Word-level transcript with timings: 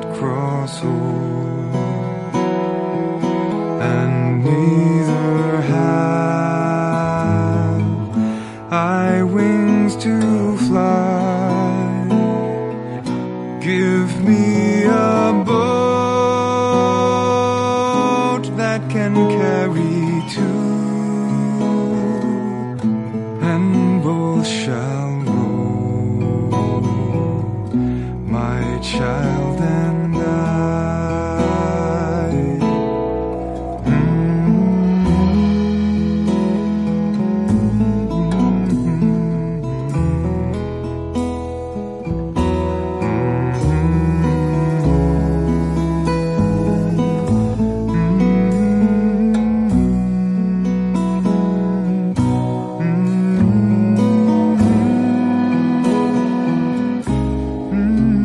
cross 0.00 0.74
over, 0.82 1.78
and 3.92 4.14
neither 4.44 5.60
have 5.72 6.62
I 8.72 9.22
wings 9.22 9.96
to 9.96 10.14
fly. 10.66 11.20
Give 13.60 14.10
me 14.28 14.84
a 14.84 15.32
boat 15.46 15.62
that 18.56 18.80
can 18.90 19.14
carry 19.38 20.22
two, 20.34 20.62
and 23.50 23.66
both 24.02 24.46
shall 24.46 25.10
row, 25.26 26.50
my 28.38 28.62
child 28.82 29.60
and 29.60 29.91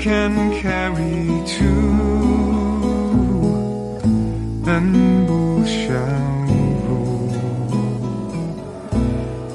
can 0.00 0.60
carry 0.60 1.26
two 1.46 1.96
and 4.68 5.26
both 5.26 5.68
shall 5.68 6.46
roll, 6.86 7.30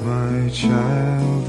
my 0.04 0.48
child 0.50 1.48